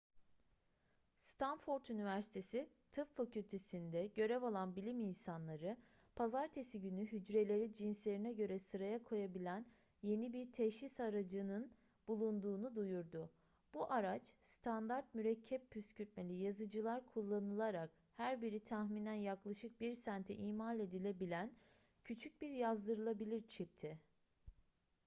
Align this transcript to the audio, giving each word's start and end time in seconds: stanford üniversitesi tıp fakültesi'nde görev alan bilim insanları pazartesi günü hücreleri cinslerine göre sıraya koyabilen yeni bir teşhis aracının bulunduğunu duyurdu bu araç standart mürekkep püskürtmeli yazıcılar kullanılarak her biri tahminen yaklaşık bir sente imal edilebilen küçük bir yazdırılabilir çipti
stanford 1.19 1.85
üniversitesi 1.89 2.69
tıp 2.91 3.15
fakültesi'nde 3.15 4.07
görev 4.07 4.43
alan 4.43 4.75
bilim 4.75 4.99
insanları 5.01 5.77
pazartesi 6.15 6.81
günü 6.81 7.05
hücreleri 7.05 7.73
cinslerine 7.73 8.33
göre 8.33 8.59
sıraya 8.59 9.03
koyabilen 9.03 9.65
yeni 10.01 10.33
bir 10.33 10.51
teşhis 10.51 10.99
aracının 10.99 11.73
bulunduğunu 12.07 12.75
duyurdu 12.75 13.31
bu 13.73 13.91
araç 13.91 14.23
standart 14.41 15.15
mürekkep 15.15 15.71
püskürtmeli 15.71 16.33
yazıcılar 16.33 17.05
kullanılarak 17.05 17.91
her 18.17 18.41
biri 18.41 18.59
tahminen 18.63 19.13
yaklaşık 19.29 19.81
bir 19.81 19.95
sente 19.95 20.35
imal 20.35 20.79
edilebilen 20.79 21.51
küçük 22.03 22.41
bir 22.41 22.49
yazdırılabilir 22.49 23.47
çipti 23.47 23.99